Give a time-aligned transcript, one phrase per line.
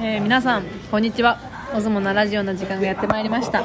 [0.00, 1.38] えー皆さんこんにちは。
[1.74, 3.64] オズモナラジオの時間がやってまいりました。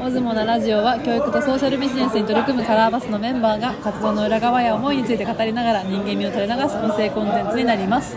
[0.00, 8.16] オズモナラジオは教育とソーシャルビジネスに取り組むカラーバスのメンバーが活動の裏側や思いについて語りながら人間味を取り流す音声コンテンツになります。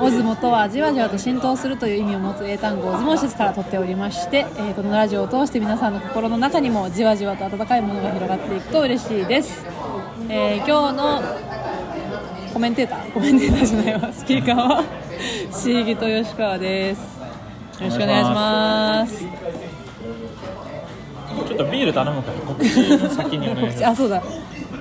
[0.00, 9.64] オズモとはじわじわと浸透するという意味を持つ英単語オズモシスから取っておりまして、えーこのラジオを通して皆さんの心の中にもじわじわと温かいものが広がっていくと嬉しいです、
[10.28, 11.22] えー今日の
[12.52, 14.12] コメンテーターコメンテーターじゃないわ。
[14.12, 15.07] スピーカーは？
[15.58, 17.00] シーギと吉川です。
[17.00, 19.24] よろしくお願いします。
[21.48, 24.22] ちょっとビール頼むから告知の先にお願い告しま知 あそうだ。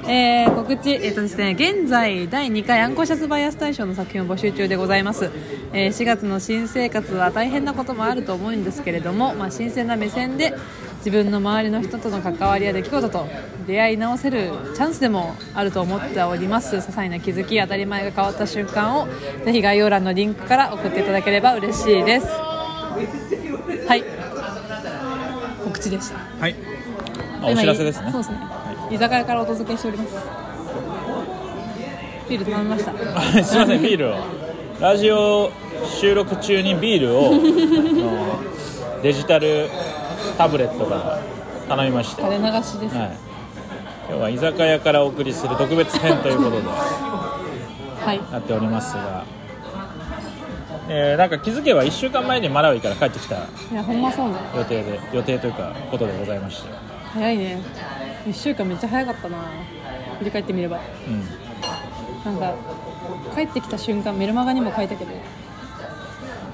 [0.08, 5.32] えー告知、えっとですね、現在第2回アンコシャスバイアス大賞の作品を募集中でございます、
[5.74, 10.54] えー4月の新生活は大変なこともあると思うんですけれども、まあ、新鮮な目線で
[10.98, 13.28] 自分の周りの人との関わりや出来事と
[13.66, 16.76] 出会い直せるチャンスでもあると思っております。
[16.76, 19.08] 些細な気づき当たり前が変わった瞬間を
[19.46, 22.28] ぜひ概要欄のリンクから送っていただければ嬉しいです。
[22.28, 24.04] はい。
[25.64, 26.18] 告知でした。
[26.18, 26.56] すはい、
[27.42, 28.12] まあ、お知らせですね。
[28.12, 28.38] そうですね、
[28.92, 30.16] 居酒屋からお届けしております。
[32.30, 32.92] ビール頼みました。
[32.92, 34.16] は いすいませんビールを。
[34.80, 35.52] ラジオ
[36.00, 37.34] 収録中にビールを
[39.02, 39.70] デジタル
[40.36, 43.10] タブレットから頼みました、は垂れ流しです、い、今
[44.08, 46.68] 日は居酒屋からお送りする特別編ということで。
[46.68, 48.22] はい。
[48.32, 49.26] なっておりますが、
[50.90, 53.40] えーなんか気づけば1週間前にマラウイから帰ってきたい
[53.74, 54.36] やほんまそうね。
[54.56, 56.70] 予定で予定というかことでございまして、
[57.14, 57.62] 早いね。
[58.26, 59.38] 1週間めっちゃ早かったな。
[60.20, 60.80] 振り返ってみれば。
[62.26, 62.56] うん、なんか
[63.36, 65.12] 帰ってきた瞬間メルマガにも書いたけど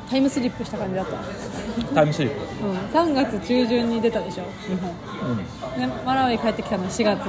[0.09, 1.17] タイムスリップした感じだった、
[1.95, 4.43] タイムスリップ、うん、3月中旬に出たでしょ。
[4.67, 4.91] 日本
[5.31, 5.37] うん。
[5.79, 7.19] でマラウイ帰ってきたの4月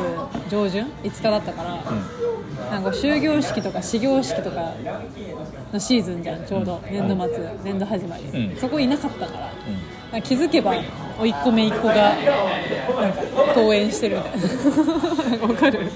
[0.50, 4.72] 上旬？5日だったから、なんか終業式とか始業式とか
[5.72, 6.80] のシーズンじゃんちょうど。
[6.90, 8.56] 年度末、年度始まり、うん。
[8.56, 9.32] そこいなかったか
[10.12, 10.22] ら。
[10.22, 10.72] 気づけば
[11.18, 13.22] 甥っ子姪っ子がなんか
[13.56, 15.30] 登園してるみたいな。
[15.30, 15.90] なんかわかる？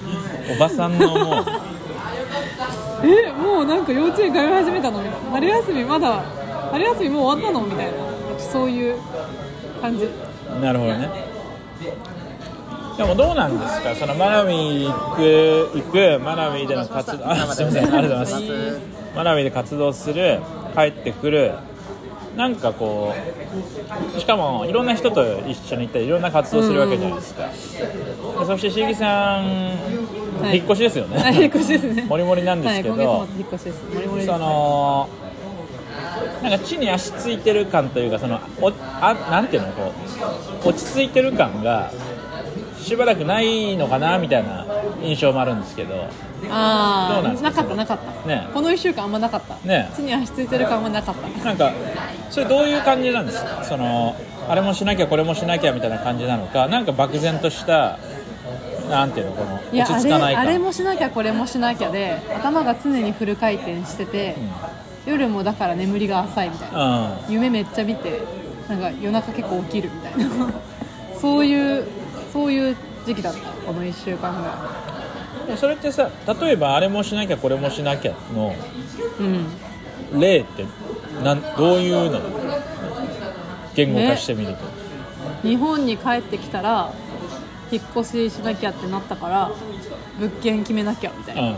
[0.57, 1.45] おばさんのもう。
[3.07, 5.01] えもうなんか幼稚園通い始めたの？
[5.31, 6.21] 春休みまだ
[6.73, 7.65] 春休みもう終わったの？
[7.67, 7.93] みたいな
[8.53, 8.97] そういう
[9.81, 10.09] 感じ。
[10.61, 11.09] なるほどね。
[12.97, 13.95] でもどうなんですか？
[13.95, 17.29] そのマラウィ行く行くマラウィでの活動。
[17.31, 17.85] あすいません。
[17.95, 18.81] ありがとうございます。
[19.15, 20.41] マラウィで活動する
[20.75, 21.53] 帰ってくる。
[22.37, 23.15] なんかこ
[24.17, 29.45] うしかもいろんな人と一緒に行ったりいろんな活動するわけじゃないですか、でそして椎木さん、
[30.41, 30.59] はい。
[30.59, 32.03] 引っ越しですよね、あ引っ越しですね。
[32.09, 32.97] もりもりなんですけど。
[32.97, 33.83] はい、今月末引っ越しです。
[33.93, 34.27] もりもりです。
[34.29, 35.09] その
[36.43, 39.93] なんか地に足ついてる感というかそのおあなんていうのこ
[40.65, 41.91] う落ち着いてる感が
[42.79, 44.65] しばらくないのかなみたいな
[45.03, 46.07] 印象もあるんですけど。
[46.51, 47.63] ああなか？
[47.63, 49.57] ったなかった、ねこの1週間あんまなかった。
[49.67, 51.45] ね地に足ついてる感はなかった。
[51.45, 51.73] なんか
[52.31, 53.65] それどういう感じなんですか？
[53.65, 54.15] その
[54.49, 56.69] あれもしなきゃこれもしなきゃみたいな感じなのか？
[56.69, 57.99] なんか漠然とした
[58.89, 60.43] なんていうのこの落ち着かない感。
[60.43, 64.37] あれあれもしなきゃこれもしなきゃで頭が常にフル回転してて、
[65.07, 67.19] 夜もだから眠りが浅いみたいな。
[67.27, 67.33] うん。
[67.33, 68.21] 夢めっちゃ見て
[68.69, 70.29] なんか夜中結構起きるみたいな。
[71.21, 71.85] そういう
[72.33, 72.77] そういう
[73.07, 73.41] 時期だった。
[73.41, 74.55] この1週間ぐら
[75.47, 76.11] でもそれってさ
[76.41, 79.23] 例えばあれもしなきゃこれもしなきゃのい
[80.13, 80.21] うん。
[80.21, 80.65] 例って
[81.23, 82.21] なんどういうの？
[83.75, 84.59] 言語化してみると、
[85.43, 86.93] 日本に帰ってきたら
[87.71, 89.53] 引っ越ししなきゃってなったから
[90.19, 91.57] 物件決めなきゃみたいな、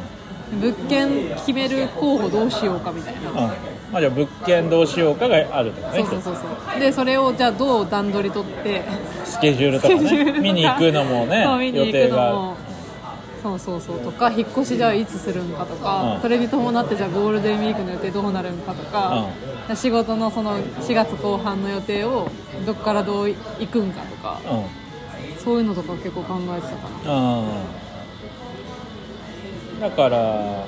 [0.53, 3.37] 物件決める候補どうしようかみたいな、うん。
[3.37, 3.51] うん
[3.93, 6.81] まあ、じゃあ物件どうしようかがあるとかねそうそうそうそう。
[6.81, 8.83] でそれをじゃあどう段取り取って
[9.25, 10.41] スケジュールとかね。
[10.41, 12.17] 見に行くのもね そう見に行予定が。
[12.17, 12.57] くのも
[13.43, 16.21] そうそうそうとか引っ越しじゃあいつするんかとか、うん。
[16.21, 19.29] それに伴ってじゃあゴールデンウィークの予定どうなるんかとか、
[19.75, 22.29] 仕事のその4月後半の予定を
[22.67, 24.65] どっからどう行くんかとかうん。
[25.43, 27.15] そういうのとか結構考えてたかな。
[27.15, 27.45] うん
[29.81, 30.67] だから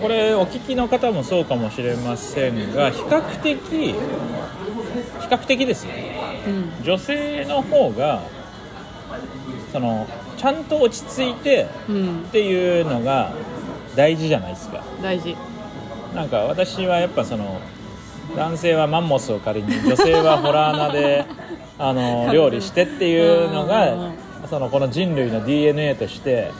[0.00, 3.56] これお聞きの方もそうかもしれませんが比較的
[3.92, 3.94] 比
[5.28, 5.92] 較的ですよ
[6.46, 6.84] うん。
[6.84, 8.22] 女性の方が
[9.72, 12.20] そのちゃんと落ち着いてうん。
[12.20, 13.32] っていうのが
[13.96, 14.84] 大事じゃないですか。
[15.02, 15.36] 大事。
[16.14, 17.60] なんか私はやっぱその
[18.36, 21.24] 男性はマンモスを借りに女性はホラー穴で
[21.78, 24.12] あの 料理してっていうのうんうんがうん。
[24.48, 26.50] そのこの人類の DNA として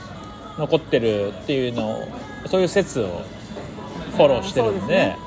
[0.57, 2.07] 残ってるっていうのを
[2.47, 3.21] そういう説を
[4.11, 5.17] フォローしてるんでね。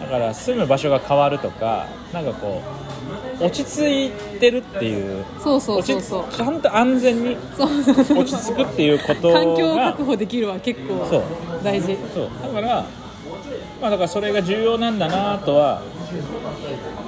[0.00, 2.62] だから住む場所が変わるとかなんかこ
[3.40, 6.24] う落ち着いてるっていうそうそうそうそう。
[6.32, 11.22] ちゃんと安全に落ち着くっていうことが環境を確保できるは結構
[11.62, 11.98] 大事。
[12.14, 12.30] そう。
[12.42, 12.86] だから
[13.80, 15.82] まあだからそれが重要なんだなとは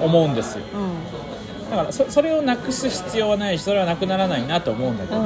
[0.01, 0.65] 思うんですよ。
[0.73, 1.69] うん。
[1.69, 5.25] だからそそれをなくす必要はないしそれはなくならないなと思うんだけど、うん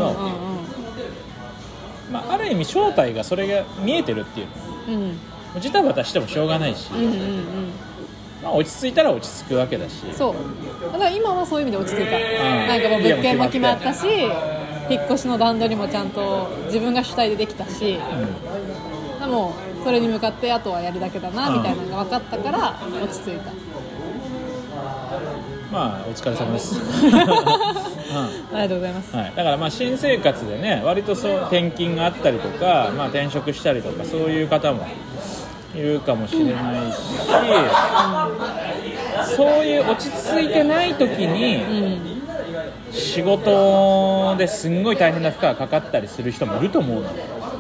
[0.50, 0.55] うん
[2.12, 4.48] まあ、ある意味正体がそれが見えてるっていう。
[4.88, 4.94] うん。
[4.94, 5.20] うん
[5.60, 7.44] ジタバタしてもしょうがないし、うんうんうん
[8.44, 9.94] まあ、落ち着いたら落ち着くわけだし。
[10.14, 10.92] そう。
[10.92, 12.68] だから今はそういう意味で落ち着いた、ん。
[12.68, 14.06] なんかもう物件も決まったし
[14.90, 17.98] 引っ越しの段取りもちゃんと自分が主体でできたし。
[19.20, 19.54] でも
[19.84, 23.52] それに向かってあとはやるだけだなみたいなのが分かったから落ち着いた、
[25.72, 27.85] まあお疲れ様です、う ん
[28.24, 29.16] ありがとうございます。
[29.16, 34.86] はい、だからまあ新生活でね割とそう転勤があったりとか、まあ、転職したりとかそういう方も
[35.76, 36.98] いるかもしれないし、
[39.36, 42.16] そういう落ち着いてない時にうん
[42.92, 47.10] 仕事ですんごい大変な負荷がかかったりする人もいると思うの。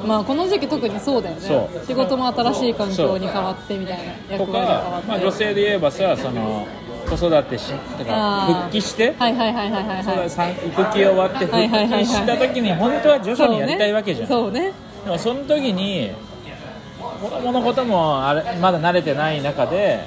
[0.05, 1.41] まあこの時期特にそうだよね。
[1.85, 6.67] 仕事も新しい環境に変わってみたいなと役割が変わかっ、て、まあ、女性で言えばさその
[7.05, 8.53] 子育てしとかあー。
[8.61, 14.73] 復帰してはいはいはいはいはいそうはいだ産育休終わって復帰した時に本当は徐々にやりたいわけじゃん、そうね。
[15.03, 16.11] でもその時に
[17.21, 20.05] 子供のこともあれまだ慣れてない中で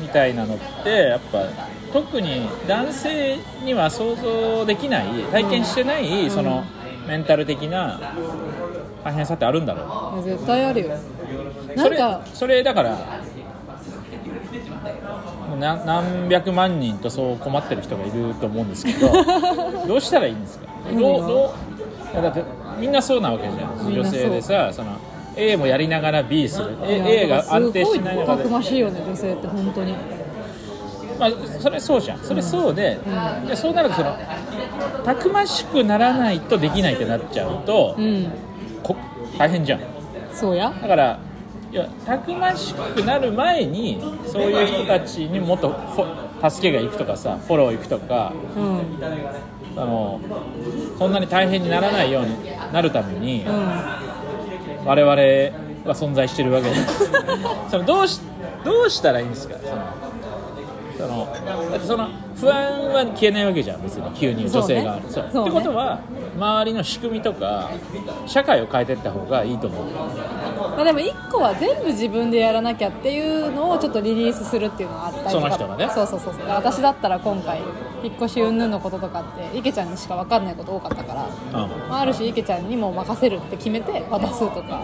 [0.00, 1.44] みたいなのってやっぱ
[1.92, 6.30] 特に男性には想像できない体験してない、ん。
[6.30, 6.64] その
[7.06, 8.14] メンタル的な
[9.04, 10.88] 大変さってあるんだろそう絶対あるよ。
[11.76, 13.21] なんかそれだから
[15.62, 19.08] 何何百万人とそう困ってる人がいると思うんですけど
[19.86, 20.66] どうしたらいいんですか？
[20.92, 21.54] どうど
[22.18, 22.42] うだって
[22.78, 23.92] みんなそうなわけじゃん。
[23.94, 24.90] 女性でさその
[25.36, 26.76] A もやりながら B する。
[26.84, 29.94] A, A が安定しない中ですごいたくましいよね女性って本当に。
[31.18, 31.30] まあ、
[31.60, 32.18] それそうじゃん。
[32.18, 32.98] それそうで,、
[33.48, 34.14] でそうなるとその
[35.04, 38.26] たくましくならないとできないってなっちゃうと、うん。
[38.82, 38.96] こ
[39.38, 39.80] 大変じゃん。
[40.34, 40.72] そうや。
[40.82, 41.18] だから
[41.72, 45.74] いやたくましくなる前にそういう人たちにもっと
[46.50, 48.80] 助けが行くとかさフォロー行くとかうん。
[49.74, 50.20] あの
[50.98, 52.36] そんなに大変にならないように
[52.74, 53.54] なるために、うん。
[54.84, 55.10] 我々
[55.88, 56.76] は存在してるわけで
[57.70, 58.20] そのどうし
[58.64, 59.54] どうしたらいいんですか？
[59.64, 59.82] その
[61.02, 61.26] その
[61.70, 65.30] だってその不安は消えないわけじゃん別に急に女性があるそうね。
[65.32, 65.44] そう。
[65.44, 66.00] ねってことは
[66.36, 67.70] 周りの仕組みとか
[68.26, 69.84] 社会を変えていった方がいいと思う。
[70.76, 75.30] まあ、でも一個は全部自分でやらなきゃっていうのをちょっとリリースするっていうのがあったりとか。
[75.30, 75.90] その人がね。
[75.92, 76.48] そうそうそうそう。
[76.48, 77.60] 私だったら今回
[78.02, 81.26] 引っ越し云々のこととかって池ちゃんにしか分かんないこと多かったから、
[81.64, 81.70] うん。
[81.88, 84.82] まあ、ある種池ちゃんにも任せるって決めて渡すとか。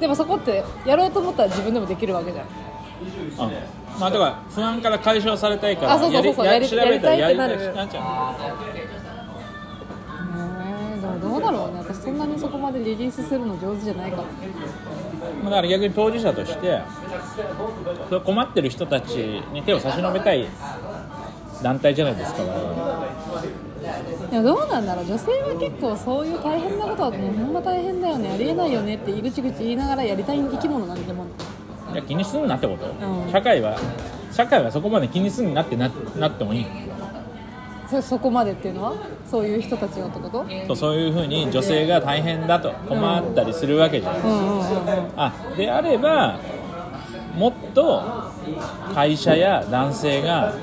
[0.00, 2.67] でもそこってやろうと思ったら自分でもできるわけじゃんうん
[3.98, 8.06] まあだから不安から解消されたいからあそうそうそうそうやり調べたらやりたいってなっちゃね
[10.98, 11.78] えでもどうだろうね。
[11.78, 14.26] 私そんなにそこまでリリースするの上手じゃないからう
[15.42, 16.80] まあだから逆に当事者として
[18.24, 19.14] 困ってる人たち
[19.52, 20.46] に手を差し伸べたい
[21.62, 23.08] 団体じゃないですか我々。
[24.30, 25.06] でもどうなんだろう。
[25.06, 28.30] 女性は結構そういう大変なことはもうほんま大変だよね。
[28.30, 31.24] ありえないよねってぐちぐち言いながらやりたい生き物なんでも
[31.92, 33.32] いや気にすんなってこと、うん。
[33.32, 33.78] 社会は
[34.32, 36.66] 社会はそこまで気にすんなってななってもいい。
[37.90, 38.94] そそこまでっていうのは？
[39.24, 40.46] そういう人たちがってこと？
[40.66, 45.12] そうそういうふうに女性が大変だと困ったりするわけじゃん、うんうんうんうん。
[45.16, 46.38] あであれば
[47.34, 48.02] もっと
[48.94, 50.54] 会社や男性が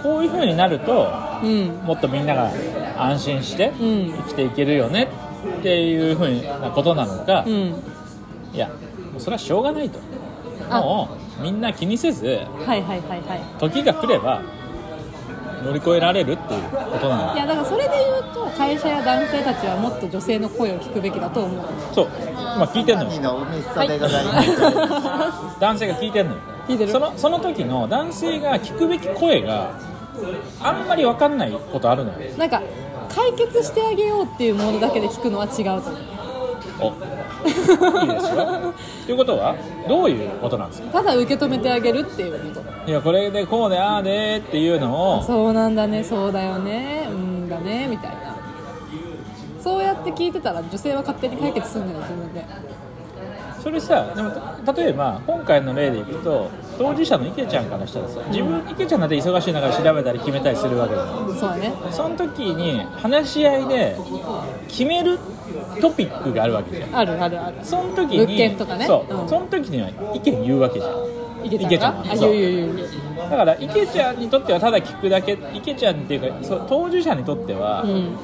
[0.00, 1.12] こういうふうになると
[1.42, 1.66] うん。
[1.84, 2.52] もっとみんなが
[2.96, 4.12] 安心してうん。
[4.12, 5.08] 生きていけるよね
[5.58, 7.74] っていうふうなことなのか、いうん。
[8.54, 9.98] やもうそれはしょうがないと。
[9.98, 10.02] あ
[10.68, 11.08] も
[11.40, 13.40] うみんな気にせずはいはいはいはい。
[13.58, 14.42] 時が来れば
[15.64, 17.34] 乗り越えられるっていうことなの。
[17.34, 21.64] いやだからそれで言うと会社や男性たちはもっと女性の声を聞くべきだと思う。
[21.94, 22.08] そう。
[22.56, 23.10] 今聞いてんのよ。
[23.10, 23.98] い。
[24.24, 25.60] ます。
[25.60, 26.40] 男性が聞いてんのよ。
[26.66, 26.92] 聞いてる。
[26.92, 29.78] そのその時の男性が聞くべき声が
[30.60, 32.18] あんまり分かんないことあるのよ。
[32.36, 32.62] なんか
[33.08, 36.00] 解決してあげようっていうものだけで聞くのは違うと思う。
[36.80, 36.92] お
[37.46, 38.72] いいですよ
[39.06, 39.54] ということは
[39.88, 41.00] どういうことなんですか？
[41.00, 42.90] ただ受け止めてあげるっていうこと。
[42.90, 46.02] いやこれでこうでああでっていうのをそうなんだね。
[46.04, 47.06] そうだよね。
[47.10, 47.86] うんだね。
[47.88, 48.16] みたいな。
[49.60, 52.44] そうやって聞いてたら女性は勝手に解決するんだよ自分で。
[53.62, 54.30] それさでも
[54.64, 61.06] た例えば今回の例でいくと当事者の池ちゃんからしたらさ自分池ちゃんだって忙しい中で調べたり決めたりするわけだよ。
[61.38, 61.70] そうだね。
[61.90, 63.98] その時に話し合いで
[64.66, 65.18] 決める
[65.80, 66.96] トピックがあるわけじゃん。
[66.96, 67.56] あるあるある。
[67.62, 68.86] その時に物件とかね。
[68.86, 69.28] そう、うん。
[69.28, 71.20] その時には意見言うわけじゃん。
[71.42, 72.04] 池ちゃん
[73.30, 78.14] だから池ちゃんにとってはただ聞くだけ池ちゃんっていうかそう当事者にとってはうん。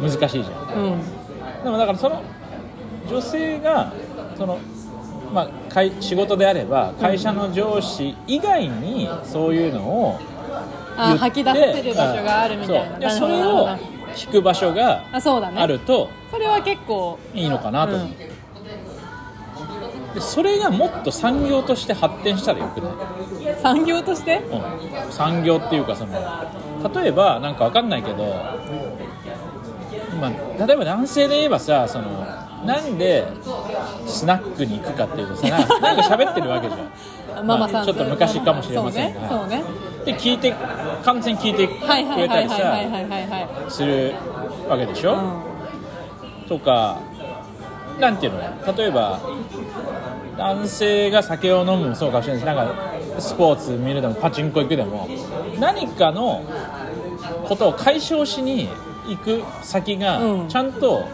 [0.00, 1.64] 難しいじゃん、うん。
[1.64, 2.22] でもだからその
[3.08, 3.92] 女性が
[4.36, 4.58] その
[5.32, 10.34] まあ、会仕事であれば会社の上司以外にそういうのを言って
[10.96, 13.10] あ吐き出せる場所があるみたいな。
[13.10, 13.68] それを
[14.14, 15.60] 聞く場所があそうだね。
[15.60, 18.08] あるとそれは結構いいのかなと思う、
[20.14, 23.56] でそれがもっと産業として発展したらよくない？
[23.62, 24.38] 産業として？
[24.38, 25.12] うん。
[25.12, 26.12] 産業っていうかその
[26.94, 28.24] 例えばなんかわかんないけど、
[30.20, 32.26] まあ、例えば男性で言えばさその
[32.64, 33.26] なんで
[34.06, 35.48] スナックに行くかっていうとさ
[35.80, 37.46] なんか喋ってるわけじゃん。
[37.46, 39.14] ママさんちょっと昔かもしれません。
[39.14, 39.62] がそうね。
[40.04, 40.54] で聞いて
[41.04, 41.72] 完全に聞いてく
[42.16, 42.74] れたりさ
[43.68, 44.14] する
[44.68, 45.16] わけでしょ、
[46.48, 47.00] とか。
[47.98, 48.38] なんていうの？
[48.76, 49.18] 例えば
[50.36, 52.72] 男性が酒を飲むもそうかもしれないしなんか
[53.18, 55.08] スポーツ見るでもパチンコ行くでも
[55.58, 56.44] 何かの
[57.48, 58.68] ことを解消しに
[59.08, 60.48] 行く先がうん。
[60.48, 61.08] ちゃんと、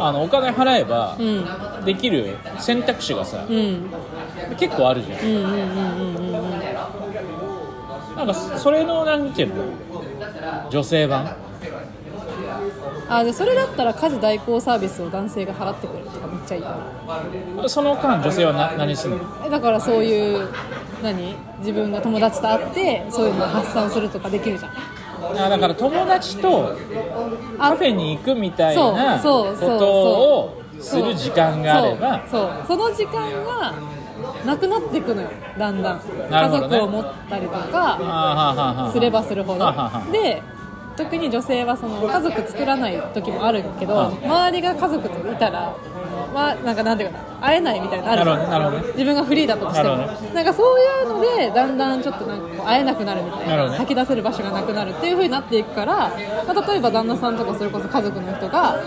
[0.00, 1.84] あのお金払えばうん。
[1.84, 3.56] できる選択肢がさ、うん。
[3.56, 3.90] うん
[4.58, 6.42] 結構あるじゃんうんうんうんうんうんうん。
[8.16, 9.62] なんかそれのなんていうの？
[10.70, 11.36] 女性版？
[13.12, 19.24] あでそれだったら家事代行サービスを男性が払ってくれるとかめっちゃいいよその間女性はな何するの？
[19.44, 20.48] えだからそういう
[21.02, 21.34] 何？
[21.58, 24.72] 自分が友達と会ってそういうのを発散するとかできるじゃん。
[25.44, 26.76] あだから友達と
[27.58, 29.78] カフェに行くみたいなこそうそうそう。
[29.78, 32.24] とをする時間があれば。
[32.30, 33.74] そうその時間が
[34.46, 36.04] なくなっていくのよだんだん、ね。
[36.50, 39.72] 族を持ったりとかすればするほど。
[40.12, 40.42] で
[41.04, 44.24] 特に女性はその家族作らない時もあるけどうん。
[44.24, 45.74] 周りが家族といたら
[46.34, 48.24] まあなんかなんていうかな会えないみたいなのある。
[48.24, 48.78] じゃんなるほど。
[48.78, 49.96] ね自分がフリーだったとしても。
[49.96, 53.76] なんかそういうのでだんだんちょっとなんかこう会えなくなるみたいななね。
[53.78, 56.10] 吐き出せる場所がなくなるっていう風になっていくから、ま
[56.48, 58.82] あ、例えば旦那さんとかそれこそ家族の人が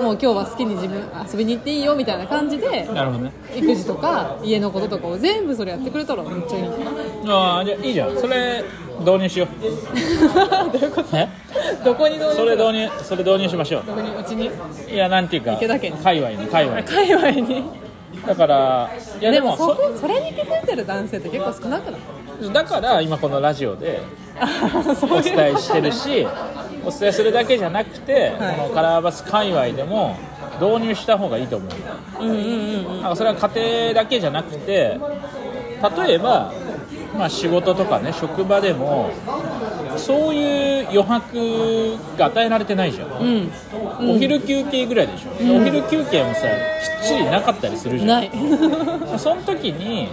[0.00, 3.32] もう今日は好きに自分遊びに行っていいよみたいな感じでなるほどね。
[3.54, 6.64] 育児とか家のこととかを全部それやってくれたらめっちゃいい
[7.26, 8.16] ああじゃあいいじゃん。
[8.16, 8.64] それ
[9.00, 11.16] 導入しよ どういうこと？
[11.16, 11.28] うえ？
[11.84, 14.10] どこに導入それ導入それ導入しましょどこに？
[14.10, 14.48] うちに？
[14.48, 14.52] う
[14.92, 15.96] いやなんていうか池田家に。
[15.98, 16.86] 界隈に界隈に。
[16.86, 17.64] 界隈に？
[18.26, 22.00] だからいやでもでもそこそれに気づいてる男性って結構少なくない？
[22.42, 24.00] そだから今このラジオで
[24.98, 26.26] そういうお伝えしてるし
[26.84, 28.56] お伝えするだけじゃなくて、はい。
[28.56, 30.16] このカラーバス界隈でも
[30.60, 31.66] 導入した方がいいと思
[32.20, 33.02] ううんうんうんうん。
[33.02, 34.98] なんかそれは家庭だけじゃなくて
[36.06, 36.52] 例えば、
[37.16, 39.10] まあ、仕事とかね職場でも
[39.96, 43.08] そういう余白が与えられてないじゃん、
[44.00, 44.14] うん。
[44.14, 45.62] お昼休憩ぐらいでしょ、うん。
[45.62, 46.40] お昼休憩もさ
[47.02, 48.08] きっちりなかったりするじゃん。
[48.08, 48.30] ない。
[49.18, 50.08] その時に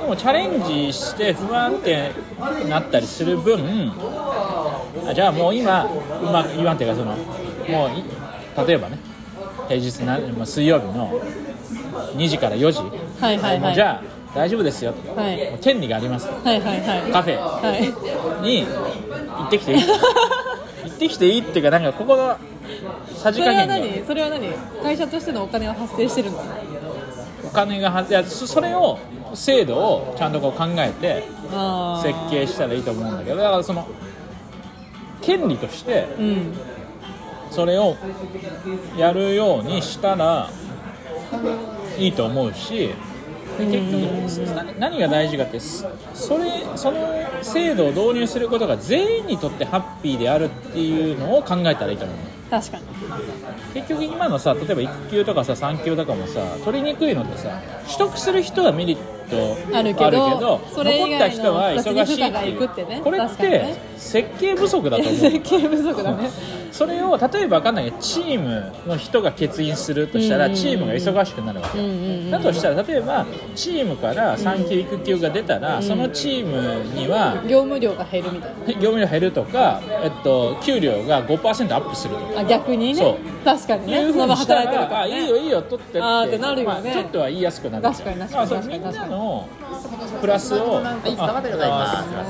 [0.00, 2.12] でもチャレンジして不安定
[2.62, 3.92] になったりする分
[5.06, 7.16] あじゃあもう今うまく言わんっていうかその
[7.68, 8.04] もうい
[8.66, 8.98] 例えばね
[9.68, 11.20] 平日なまあ水曜日の
[12.16, 12.80] 2時から4時、
[13.20, 13.74] はいはいはい。
[13.74, 14.92] じゃあ大丈夫ですよ。
[14.92, 15.58] と、はい。
[15.60, 16.28] 権利があります。
[16.28, 17.12] とはいはいはい。
[17.12, 17.36] カフェ。
[17.38, 18.42] はい。
[18.42, 19.82] に行ってきていい。
[20.84, 21.40] 行ってきていい。
[21.40, 22.36] っていうかなんかここの
[23.16, 24.06] さじそれは加減が何？
[24.06, 24.48] それは何？
[24.82, 26.38] 会社としてのお金は発生してるの？
[27.44, 28.98] お金がはいやそそれを
[29.34, 33.86] 制度をちゃんとこう考えてあ設計したらいいと思うんだけどだからその
[35.22, 36.54] 権利としてうん。
[37.50, 37.96] それを
[38.98, 40.50] やるようにしたら
[41.96, 42.90] いいと思うし
[43.66, 46.98] 結局な何が大事かってそそれその
[47.42, 52.16] 制度を導入することが全員にとってハッピーであるっていうのを考えたらいいと思う。
[52.50, 52.84] 確かに。
[53.74, 58.98] 結局今のさ例えば育休とかさ産休とかもさ取りにくいのってさ取得する人はメリッ
[59.28, 62.88] トあるけどそれ以残った人は忙しいっていう。
[62.88, 63.00] ね。
[63.02, 63.76] これってね。
[63.96, 65.14] 設計不足だと思う。
[65.18, 66.30] 設計不足だね
[66.78, 71.80] それを例えば分かんないけどチームの人が欠員するとしたらチームが忙しくなるわけ。
[71.80, 71.94] うんうんう
[72.26, 82.34] んだとしたら例えばチームから産休育休が出たらそのチームには業務量が減るみたい業務量減るとか、えっと、給料が5%アップするとか。
[82.34, 83.12] なあ逆にそう。
[83.14, 84.02] ね確かにね。
[84.02, 86.00] いうふうにしたららあいいよいいよ取ってって。
[86.00, 86.82] あーってなるよね。
[86.84, 89.48] まあちょっとは言いやすくなる確かに確かにまあそう確かにみんなの
[90.20, 92.24] プラスをはい、頑張ってくださいま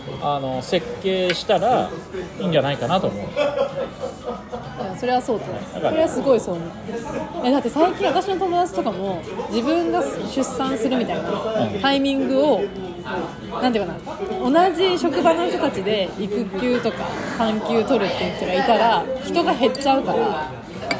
[0.00, 0.03] す。
[0.26, 1.90] あの設計したら
[2.40, 3.26] いいんじゃないかなと思う。
[4.98, 6.70] それはそうだだからそれはすごいそう思う。
[7.44, 11.30] えだって最近私の友達とかも自分が出産するみたいな
[11.82, 12.62] タイミングを
[13.60, 20.50] なんていうかな同じ職場の人たちで育休とか産休取るっていう人がいたら人が減っちゃうから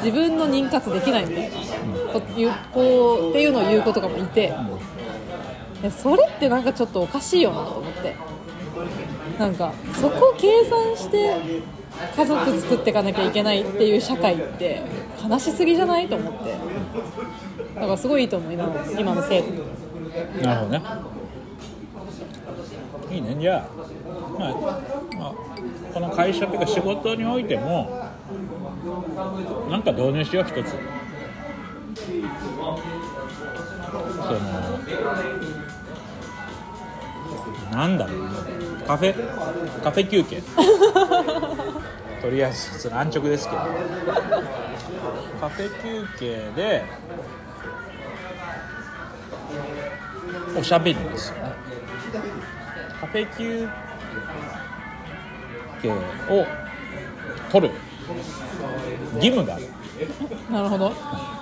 [0.03, 4.53] 自分の妊活できないみたいなうこうっていうのを言う子とかもいて。
[5.83, 8.15] えそれってなんかちょっとおかしいよなと思って
[9.39, 11.35] なんかそこを計算して
[12.15, 14.81] 家族作っていかなきゃいけないっていう社会って
[15.27, 16.55] 悲しすぎじゃないと思って。
[17.75, 19.47] だからすごいいいと思う今の今の制度。
[20.41, 20.81] なるほどね。
[23.11, 23.35] いいね。
[23.39, 23.67] じゃあ、
[24.39, 24.51] まあ
[25.17, 25.33] まあ、
[25.93, 28.09] この会社というか仕事においても
[29.69, 30.71] なんか導入しよう一つ。
[30.71, 30.77] そ
[34.33, 34.39] の
[37.71, 38.29] なんだろうね。
[38.85, 40.41] カフェカフェ休憩。
[42.21, 43.61] とりあえずその安直ですけど。
[45.39, 46.83] カフェ休憩で
[50.57, 51.51] おしゃべりですよね。
[52.99, 53.67] カフェ休
[55.81, 56.47] 憩を
[57.51, 57.73] 取る
[59.15, 59.67] 義務がある。
[60.49, 61.34] なるほど。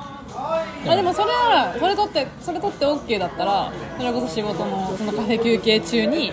[0.87, 6.31] あでもそれならそれ取ってそれ取って OK だったらそれこそ仕事のそのカフェ休憩中に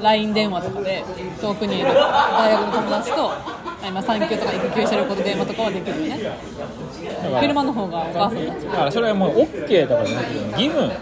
[0.00, 1.04] LINE 電話とかで
[1.40, 6.32] 遠くにいる大学の友達とあ今産休とか育休してる子で電話とかはできるよね。
[7.40, 10.92] 昼間の方がお母さんたちだからそれはもう OK とかじゃなくて義務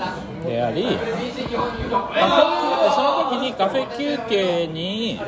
[0.47, 5.21] でありカフェその時にカフェ休憩に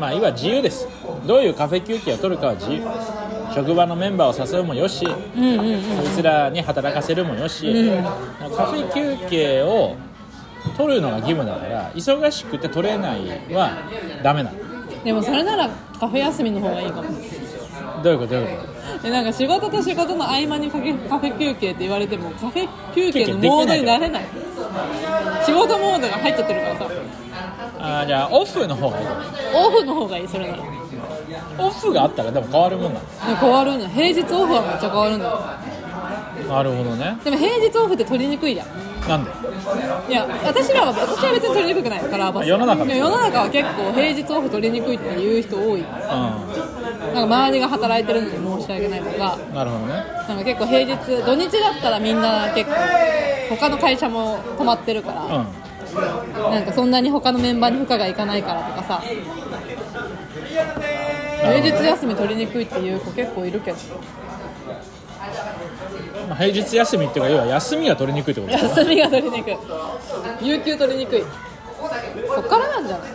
[0.00, 0.88] まあいわ自由です。
[1.26, 2.80] どういうカフェ休憩を取るかは自由
[3.56, 5.82] 職場のメンバーを誘うもよしうんうんうん。
[5.82, 8.04] そいつらに働かせるもよし、うん
[8.54, 9.96] カフェ休憩を
[10.76, 13.20] 取るのが義務だから忙しくて取れない
[13.54, 13.70] は
[14.22, 14.58] ダメなの。
[15.04, 17.08] でもそれならカフェ休みの方がいいかも。
[18.02, 18.34] どういうこと？
[18.34, 18.66] どういうこ
[19.04, 24.26] えなんか仕事と仕事の合間にカフェ休憩って言われてもカフェ休憩のモードになれない。
[25.44, 26.84] 仕事モードが入っちゃってるからさ。
[26.84, 26.90] と
[27.78, 29.06] あーじゃあオフの方がいい
[29.54, 30.62] オフの方がいいそれなら
[31.58, 35.40] オフがあったらでも変わるもんなの変わるんだ平日オフはめっちゃ変わるんだよ。
[36.48, 37.18] なるほどね。
[37.24, 38.66] でも平日オフって取りにくいじゃん。
[39.08, 39.30] なんで？
[40.08, 45.82] いや私らは私は別に取りにくくないカラーバス世の中いや世の中は結構平日オフ取りにくいっていう人多い。
[45.82, 46.42] なん
[47.12, 49.94] うか周りが働いてるのに申し訳ないのがんなるほどね。
[50.28, 52.76] なんか結構平日土日だったらみんな結構
[53.56, 55.46] 他の会社も泊まってるから、うん。
[56.50, 59.02] なんかそんなに他のメンバーに負荷がいかないからとかさ
[61.46, 63.78] 平日休み取りにくいっていう子結構いるけど。
[66.28, 69.56] まあ平日休みっていうか要は休みが取りにくいってことですね休みが取りにくい。
[70.42, 71.24] 有給取りにくい。
[72.34, 73.08] そっからなんじゃない？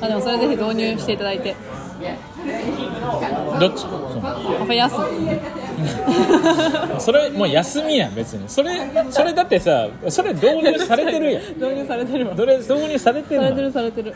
[0.00, 1.56] あでもそれぜひ導入していただいて。
[3.58, 3.84] どっち？
[3.86, 5.26] カフェ休み
[6.98, 8.48] それもう休みやん別に。
[8.48, 8.70] それ
[9.10, 11.42] それだってさそれ導入されてるやん。
[11.56, 12.34] 導入されてるわ。
[12.34, 14.14] どれ導入されてされてるされてる。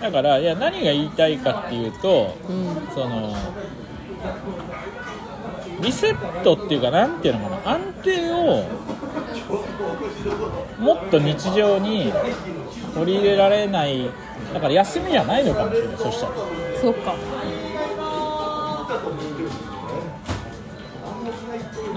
[0.00, 2.88] だからいや何が言いたいかっていうとうん。
[2.94, 3.34] その
[5.80, 7.72] リセットっていうかなんていうのかな。
[7.72, 8.64] 安定を
[10.78, 12.12] もっと日常に
[12.94, 14.10] 取り入れられない。
[14.52, 15.96] だから休みじゃないのかもしれない。
[15.96, 16.32] そしたら。
[16.80, 17.14] そっか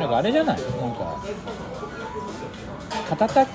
[0.06, 0.58] なんかあれじゃない？
[0.58, 1.18] なんか
[3.10, 3.46] 肩た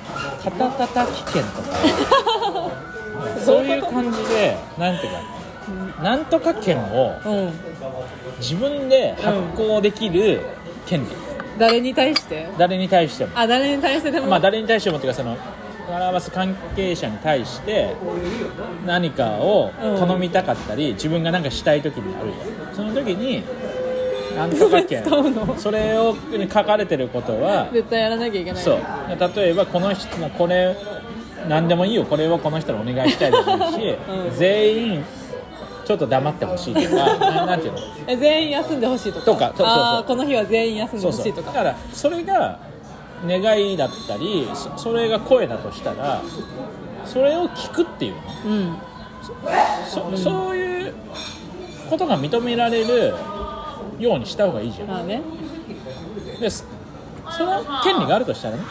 [0.42, 2.70] 肩たたき券とか。
[3.44, 7.52] そういう感じでなんていうかなんとか券をうん。
[8.38, 10.40] 自分で発行できる
[10.86, 11.08] 権利、
[11.58, 12.48] 誰に対して？
[12.56, 13.32] 誰に対しても。
[13.34, 15.36] あ誰に対してでも、まあ誰に対してもっていうかその
[15.86, 17.94] カラーバス関係者に対して
[18.86, 22.74] 何かを頼みたかったり、自分が何かしたい時にあるじゃん。
[22.74, 23.42] その時に
[24.36, 25.30] なんとか券それ使う。
[25.30, 28.62] のそれをに書かれてることは絶対やらなきゃいけない。
[28.62, 28.78] そう。
[29.36, 30.76] 例えばこの人のこれ
[31.48, 32.04] 何でもいいよ。
[32.04, 34.36] これをこの人にお願いしたいでもいいし、 うん。
[34.36, 35.04] 全員
[35.84, 37.78] ちょっと黙ってほしいとかななんていうの？
[38.06, 39.24] え全員休んでほしいとか。
[39.26, 39.66] とかそうそうそう。
[39.66, 41.50] あーこの日は全員休んでほしいとか。
[41.50, 42.58] だからそれが
[43.26, 46.22] 願いだったりそそれが声だとしたら
[47.04, 48.20] それを聞くっていうの？
[48.46, 48.76] うん。
[49.86, 50.94] そ,、そういう
[51.90, 53.14] ことが認められる
[54.00, 54.88] ようにした方がいいじゃん。
[54.88, 55.22] まあね。
[56.40, 56.66] です
[57.36, 58.62] その権利があるとしたらね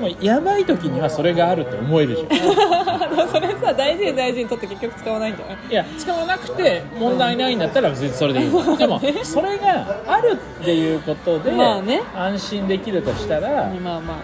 [0.00, 2.28] もうやばい時にはそれがあるって思えるじゃん。
[3.30, 5.56] それさ大事に大事にとって結局使わないんじゃない？
[5.70, 8.64] いや使わなくて問題ないんだったら別にそれでいいの。
[8.76, 12.02] でもそれがあるっていうことでまあね。
[12.16, 14.18] 安心できるとしたらまあまあま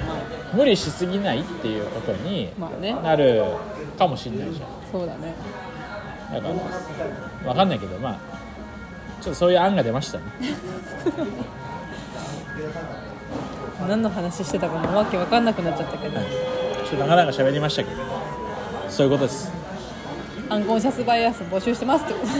[0.52, 2.96] 無理しすぎないっていうことにあまあね。
[3.04, 3.44] なる
[3.96, 5.34] かもしれないじゃそうだね。
[6.32, 6.54] んだから
[7.52, 8.14] 分かんないけどまあ
[9.20, 10.24] ちょっとそういう案が出ましたね。
[13.88, 16.20] 何の話してたかもわけわかんなくなっちゃったけど。
[16.20, 18.02] ちょっと長々喋りましたけど。
[18.88, 19.52] そういうことです。
[20.48, 22.14] アンコンシャスバイアス募集してますって。
[22.14, 22.32] ことじ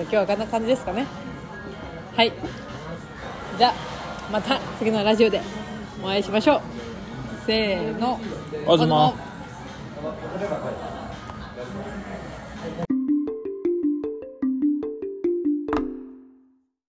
[0.00, 1.06] ゃあ今日はこんな感じですかね。
[2.16, 2.32] はい。
[3.56, 3.74] じゃあ
[4.32, 5.40] また次のラジオで。
[6.02, 6.60] おお会いしましょう。
[7.46, 8.20] せーの。
[8.66, 9.14] オズモオズモ